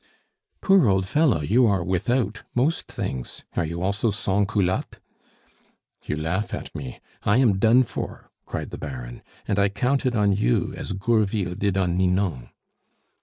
"Poor 0.61 0.89
old 0.89 1.07
fellow! 1.07 1.41
you 1.41 1.67
are 1.67 1.83
without 1.83 2.41
most 2.55 2.91
things. 2.91 3.43
Are 3.55 3.63
you 3.65 3.83
also 3.83 4.09
sans 4.09 4.47
culotte?" 4.47 4.97
"You 6.05 6.17
laugh 6.17 6.55
at 6.55 6.73
me! 6.73 6.99
I 7.21 7.37
am 7.37 7.59
done 7.59 7.83
for," 7.83 8.31
cried 8.47 8.71
the 8.71 8.79
Baron. 8.79 9.21
"And 9.47 9.59
I 9.59 9.69
counted 9.69 10.15
on 10.15 10.33
you 10.33 10.73
as 10.73 10.93
Gourville 10.93 11.53
did 11.53 11.77
on 11.77 11.99
Ninon." 11.99 12.49